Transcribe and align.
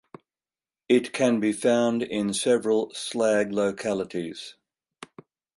It 0.89 1.13
can 1.13 1.39
be 1.39 1.51
found 1.53 2.01
in 2.01 2.33
several 2.33 2.91
slag 2.95 3.51
localities. 3.51 4.55